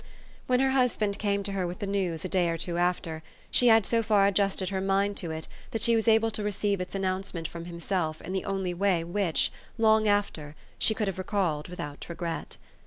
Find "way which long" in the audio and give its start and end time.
8.73-10.07